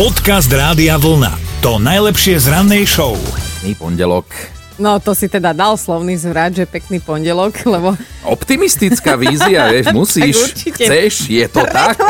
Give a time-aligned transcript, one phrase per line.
[0.00, 1.60] Podcast Rádia Vlna.
[1.60, 3.20] To najlepšie z rannej show.
[3.20, 4.32] Pekný pondelok.
[4.80, 7.92] No to si teda dal slovný zvrat, že pekný pondelok, lebo...
[8.24, 12.00] Optimistická vízia, vieš, musíš, chceš, je to tak.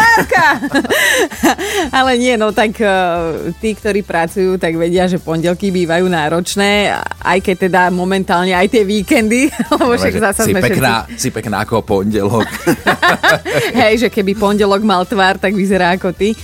[1.99, 7.43] Ale nie, no tak uh, tí, ktorí pracujú, tak vedia, že pondelky bývajú náročné, aj
[7.43, 11.83] keď teda momentálne aj tie víkendy, lebo však zasa si, sme pekná, si pekná ako
[11.83, 12.47] pondelok.
[12.47, 13.75] všetci...
[13.75, 16.39] Hej, že keby pondelok mal tvár, tak vyzerá ako ty.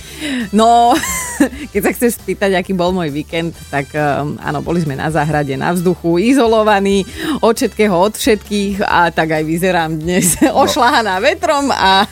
[0.51, 0.91] No,
[1.71, 5.53] keď sa chceš spýtať, aký bol môj víkend, tak um, áno, boli sme na záhrade,
[5.53, 7.03] na vzduchu, izolovaní
[7.39, 12.05] od všetkého, od všetkých a tak aj vyzerám dnes ošlahaná vetrom a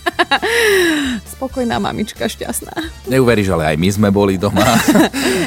[1.36, 2.72] spokojná mamička, šťastná.
[3.06, 4.64] Neuveríš, ale aj my sme boli doma.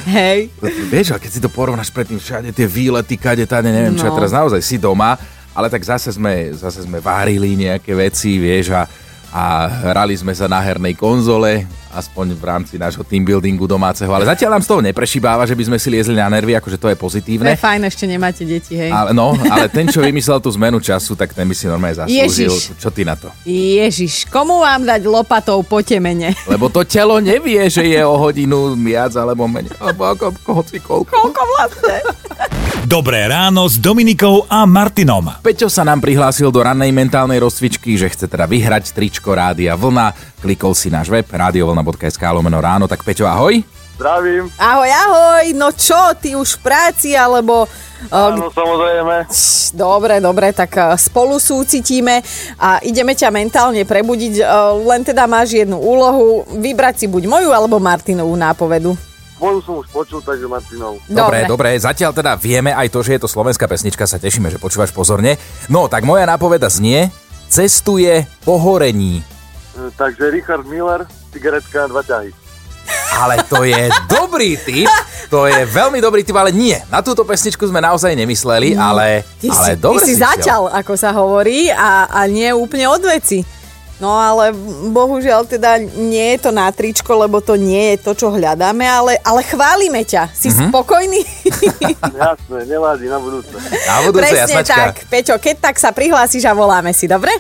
[0.08, 0.54] Hej,
[0.88, 4.16] vieš, ale keď si to porovnáš predtým všade tie výlety, kade, tade, neviem čo, No.
[4.16, 5.18] teraz naozaj si doma,
[5.54, 8.86] ale tak zase sme, zase sme varili nejaké veci, vieš, a,
[9.34, 9.44] a
[9.90, 14.64] hrali sme sa na hernej konzole, aspoň v rámci nášho teambuildingu domáceho, ale zatiaľ nám
[14.66, 17.50] z toho neprešibáva, že by sme si liezli na nervy, akože to je to pozitívne.
[17.54, 18.94] je fajn, ešte nemáte deti, hej.
[18.94, 22.54] Ale, no, ale ten, čo vymyslel tú zmenu času, tak ten by si normálne zaslúžil.
[22.54, 22.78] Ježiš.
[22.78, 23.34] Čo ty na to?
[23.46, 26.38] Ježiš, komu mám dať lopatou po temene?
[26.54, 29.74] Lebo to telo nevie, že je o hodinu viac alebo menej.
[29.82, 31.12] Alebo ako, hoci koľko.
[31.12, 31.98] Koľko vlastne?
[32.84, 35.40] Dobré ráno s Dominikou a Martinom.
[35.40, 40.12] Peťo sa nám prihlásil do rannej mentálnej rozcvičky, že chce teda vyhrať tričko Rádia Vlna.
[40.44, 42.84] Klikol si náš web radiovlna.sk lomeno ráno.
[42.92, 43.64] Tak Peťo, ahoj.
[43.96, 44.52] Zdravím.
[44.60, 47.72] Ahoj, ahoj, no čo, ty už v práci, alebo...
[48.12, 49.32] Uh, Áno, samozrejme.
[49.72, 52.20] dobre, dobre, tak uh, spolu súcitíme
[52.60, 54.44] a ideme ťa mentálne prebudiť.
[54.44, 59.13] Uh, len teda máš jednu úlohu, vybrať si buď moju alebo Martinovú nápovedu.
[59.44, 61.04] Moju som už počul, takže Martinov.
[61.04, 64.56] Dobre, dobre, zatiaľ teda vieme aj to, že je to slovenská pesnička, sa tešíme, že
[64.56, 65.36] počúvaš pozorne.
[65.68, 67.12] No, tak moja nápoveda znie,
[67.52, 69.20] cestuje po horení.
[69.20, 71.04] E, Takže Richard Miller,
[71.36, 72.32] cigaretka na dva ťahy.
[73.20, 74.88] Ale to je dobrý tip,
[75.28, 76.80] to je veľmi dobrý tip, ale nie.
[76.88, 80.94] Na túto pesničku sme naozaj nemysleli, ale, Ty ale si, dobre ty si začal, ako
[80.96, 83.44] sa hovorí, a, a nie úplne od veci.
[84.04, 84.52] No ale
[84.90, 89.16] bohužiaľ teda nie je to na tričko, lebo to nie je to, čo hľadáme, ale,
[89.18, 90.28] ale chválime ťa.
[90.30, 90.68] Si Mhm.
[90.68, 91.22] spokojný?
[92.20, 93.56] Jasné, nevadí, na budúce.
[93.56, 94.76] Na budúce, Presne jasnačka.
[94.92, 94.96] tak.
[95.08, 97.32] Peťo, keď tak sa prihlásiš a voláme si, dobre?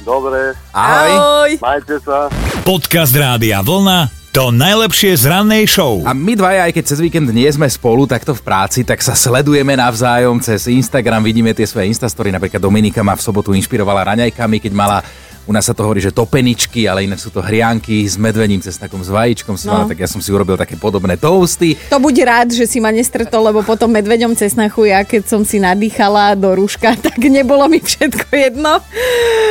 [0.00, 1.10] Dobre, Ahoj.
[1.10, 1.50] Ahoj.
[1.58, 2.30] majte sa.
[2.62, 4.06] Podcast Rádia Vlna.
[4.30, 6.02] To najlepšie z rannej show.
[6.02, 9.14] A my dvaja, aj keď cez víkend nie sme spolu, takto v práci, tak sa
[9.14, 14.58] sledujeme navzájom cez Instagram, vidíme tie svoje Instastory, napríklad Dominika ma v sobotu inšpirovala raňajkami,
[14.58, 14.98] keď mala
[15.44, 18.80] u nás sa to hovorí, že topeničky, ale inak sú to hrianky s medvením cez
[18.80, 19.84] takom s vajíčkom, no.
[19.84, 19.88] No.
[19.88, 21.76] tak ja som si urobil také podobné toasty.
[21.92, 25.60] To buď rád, že si ma nestretol, lebo potom medveďom cesnachu ja, keď som si
[25.60, 28.80] nadýchala do rúška, tak nebolo mi všetko jedno.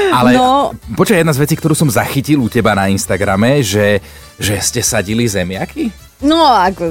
[0.10, 4.02] Ale No, počkaj, jedna z vecí, ktorú som zachytil u teba na Instagrame, že,
[4.42, 5.94] že ste sadili zemiaky?
[6.24, 6.88] no ako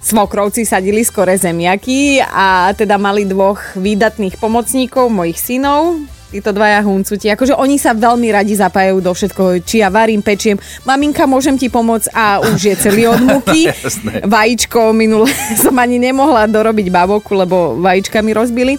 [0.00, 7.32] svokrovci sadili skore zemiaky a teda mali dvoch výdatných pomocníkov, mojich synov, títo dvaja huncuti.
[7.32, 10.60] Akože oni sa veľmi radi zapájajú do všetkoho, či ja varím, pečiem.
[10.84, 13.72] Maminka, môžem ti pomôcť a už je celý od múky.
[14.36, 15.32] Vajíčko minule
[15.64, 18.76] som ani nemohla dorobiť baboku, lebo vajíčka mi rozbili.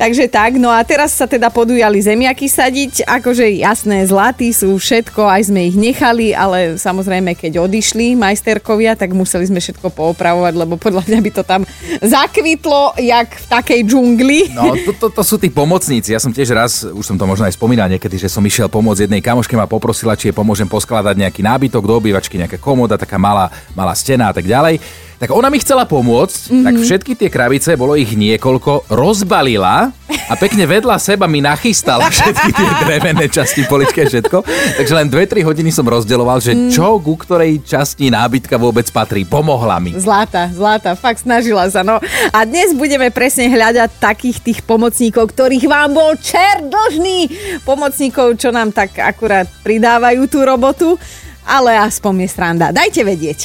[0.00, 5.28] Takže tak, no a teraz sa teda podujali zemiaky sadiť, akože jasné, zlatí sú všetko,
[5.28, 10.80] aj sme ich nechali, ale samozrejme, keď odišli majsterkovia, tak museli sme všetko poopravovať, lebo
[10.80, 11.68] podľa mňa by to tam
[12.00, 14.56] zakvitlo, jak v takej džungli.
[14.56, 16.16] No, to, to, to sú tí pomocníci.
[16.16, 19.04] Ja som tiež raz, už som to možno aj spomínal niekedy, že som išiel pomôcť
[19.04, 23.20] jednej kamoške, ma poprosila, či jej pomôžem poskladať nejaký nábytok do obývačky, nejaká komoda, taká
[23.20, 24.80] malá, malá stena a tak ďalej.
[25.20, 26.64] Tak ona mi chcela pomôcť, mm-hmm.
[26.64, 32.48] tak všetky tie krabice, bolo ich niekoľko, rozbalila a pekne vedľa seba mi nachystala všetky
[32.56, 34.40] tie drevené časti, poličky a všetko.
[34.80, 39.28] Takže len 2-3 hodiny som rozdeloval, že čo ku ktorej časti nábytka vôbec patrí.
[39.28, 39.92] Pomohla mi.
[39.92, 42.00] Zlata, zlata, fakt snažila sa, no.
[42.32, 47.28] A dnes budeme presne hľadať takých tých pomocníkov, ktorých vám bol čer dlžný.
[47.68, 50.96] Pomocníkov, čo nám tak akurát pridávajú tú robotu,
[51.44, 52.66] ale aspoň je sranda.
[52.72, 53.40] Dajte vedieť.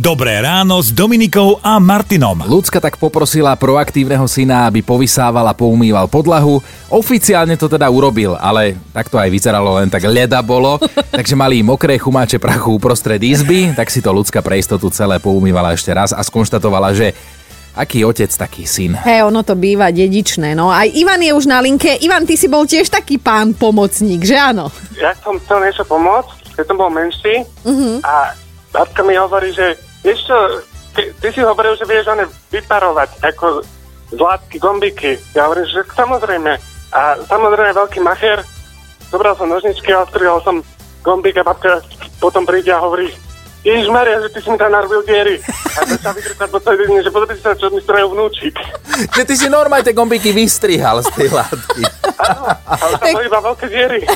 [0.00, 2.40] Dobré ráno s Dominikou a Martinom.
[2.40, 6.56] Ľudská tak poprosila proaktívneho syna, aby povysával a poumýval podlahu.
[6.88, 10.80] Oficiálne to teda urobil, ale tak to aj vyzeralo, len tak leda bolo.
[11.20, 15.76] Takže mali mokré chumáče prachu uprostred izby, tak si to ľudská pre istotu celé poumývala
[15.76, 17.12] ešte raz a skonštatovala, že
[17.76, 18.96] aký otec, taký syn.
[18.98, 20.72] Hej, ono to býva dedičné, no.
[20.72, 22.00] Aj Ivan je už na linke.
[22.02, 24.72] Ivan, ty si bol tiež taký pán pomocník, že áno?
[25.00, 27.40] ja som chcel niečo pomôcť, keď som bol menší
[28.04, 28.36] a
[28.68, 30.36] babka mi hovorí, že vieš čo,
[30.92, 33.64] ty, ty si hovoril, že vieš one vyparovať ako
[34.12, 35.16] zlátky, gombiky.
[35.32, 36.52] Ja hovorím, že samozrejme.
[36.92, 38.44] A samozrejme veľký macher,
[39.08, 40.60] zobral som nožničky a odstrihal som
[41.00, 41.80] gombík a babka
[42.20, 43.08] potom príde a hovorí,
[43.60, 45.36] Ježiš Maria, že ty si mi tam narobil diery.
[45.76, 48.56] A to sa vykrúcať po celý deň, že pozri sa, čo mi strojú vnúčik.
[49.12, 51.82] Že ty si normálne tie gombiky vystrihal z tej látky.
[52.20, 54.00] Áno, ale tam boli iba veľké diery.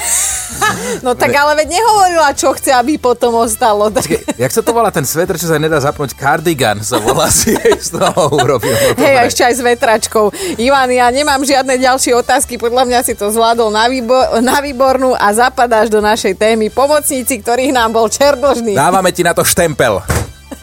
[1.02, 3.90] No tak ale veď nehovorila, čo chce, aby potom ostalo.
[3.90, 4.06] Tak...
[4.38, 6.16] Jak sa to volá ten svetr, čo sa nedá zapnúť?
[6.16, 7.56] Cardigan sa volá si
[7.86, 8.72] z toho urobil.
[8.96, 10.30] Hej, ešte aj s vetračkou.
[10.60, 15.16] Ivan, ja nemám žiadne ďalšie otázky, podľa mňa si to zvládol na, výbo- na výbornú
[15.16, 18.76] a zapadáš do našej témy pomocníci, ktorých nám bol čerdlžný.
[18.76, 20.00] Dávame ti na to štempel.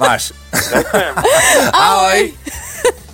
[0.02, 0.34] Máš.
[1.74, 2.34] Ahoj.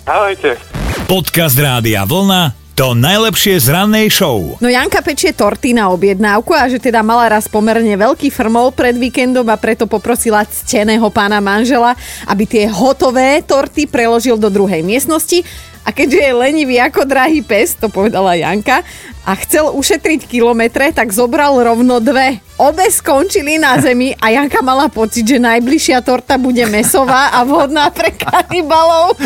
[0.08, 0.56] Ahojte.
[1.04, 4.54] Podcast Rádia Vlna to najlepšie z rannej show.
[4.62, 8.94] No Janka pečie torty na objednávku a že teda mala raz pomerne veľký frmol pred
[8.94, 11.98] víkendom a preto poprosila cteného pána manžela,
[12.30, 15.42] aby tie hotové torty preložil do druhej miestnosti.
[15.88, 18.84] A keďže je lenivý ako drahý pes, to povedala Janka,
[19.24, 22.44] a chcel ušetriť kilometre, tak zobral rovno dve.
[22.60, 27.88] Obe skončili na zemi a Janka mala pocit, že najbližšia torta bude mesová a vhodná
[27.88, 29.16] pre kanibalov.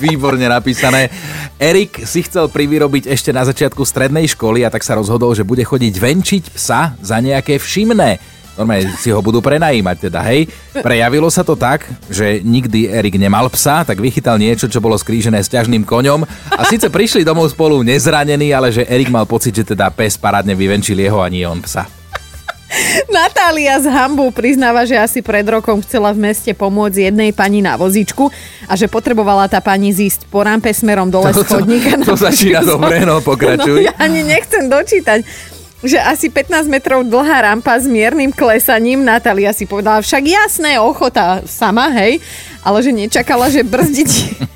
[0.00, 1.12] Výborne napísané.
[1.60, 5.68] Erik si chcel privyrobiť ešte na začiatku strednej školy a tak sa rozhodol, že bude
[5.68, 8.35] chodiť venčiť psa za nejaké všimné.
[8.56, 10.48] Normálne si ho budú prenajímať teda, hej.
[10.72, 15.44] Prejavilo sa to tak, že nikdy Erik nemal psa, tak vychytal niečo, čo bolo skrížené
[15.44, 16.24] s ťažným koňom
[16.56, 20.56] a síce prišli domov spolu nezranení, ale že Erik mal pocit, že teda pes parádne
[20.56, 21.84] vyvenčil jeho a nie on psa.
[23.06, 27.78] Natália z Hambu priznáva, že asi pred rokom chcela v meste pomôcť jednej pani na
[27.78, 28.26] vozičku
[28.66, 31.94] a že potrebovala tá pani zísť po rampe smerom dole z chodníka.
[31.94, 33.80] na to začína dobre, no pokračuj.
[33.80, 35.22] No, ja ani nechcem dočítať
[35.86, 39.06] že asi 15 metrov dlhá rampa s miernym klesaním.
[39.06, 42.18] Natália si povedala, však jasné, ochota sama, hej,
[42.66, 44.10] ale že nečakala, že brzdiť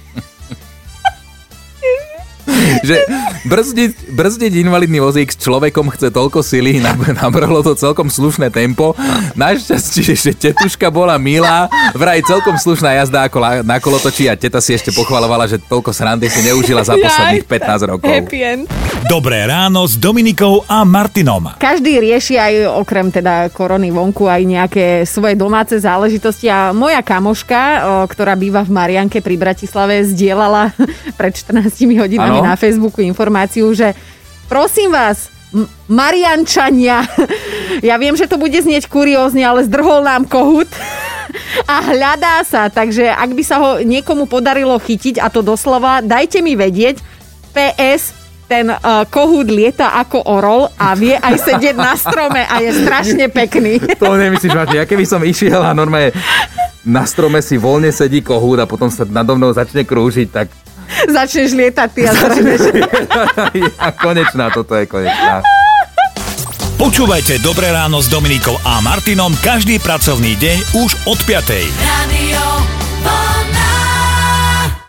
[2.85, 3.05] že
[3.45, 8.93] brzdiť, brzdiť invalidný vozík s človekom chce toľko sily, nab- nabralo to celkom slušné tempo.
[9.37, 14.77] Našťastie, že tetuška bola milá, vraj celkom slušná jazda ako na kolotočí a teta si
[14.77, 18.09] ešte pochvalovala, že toľko srandy si neužila za posledných 15 rokov.
[18.11, 18.65] Happy end.
[19.09, 21.57] Dobré ráno s Dominikou a Martinom.
[21.57, 27.61] Každý rieši aj okrem teda korony vonku aj nejaké svoje domáce záležitosti a moja kamoška,
[28.07, 30.77] ktorá býva v Marianke pri Bratislave, zdieľala
[31.19, 32.47] pred 14 hodinami Áno.
[32.47, 33.97] na Facebooku informáciu, že
[34.47, 35.33] prosím vás,
[35.91, 37.03] Mariančania,
[37.89, 40.71] ja viem, že to bude znieť kuriózne, ale zdrhol nám kohút
[41.73, 46.39] a hľadá sa, takže ak by sa ho niekomu podarilo chytiť, a to doslova, dajte
[46.39, 47.03] mi vedieť,
[47.51, 48.21] PS,
[48.51, 53.31] ten uh, kohút lieta ako orol a vie aj sedieť na strome a je strašne
[53.31, 53.79] pekný.
[54.03, 56.11] To nemyslíš, Martin, ja keby som išiel a normálne
[56.83, 60.51] na strome si voľne sedí kohút a potom sa nado mnou začne krúžiť, tak
[61.17, 62.61] Začneš lietať ty a zrejmeš.
[63.85, 65.43] a konečná, toto je konečná.
[66.81, 71.45] Počúvajte Dobré ráno s Dominikou a Martinom každý pracovný deň už od 5.
[71.77, 72.30] Radio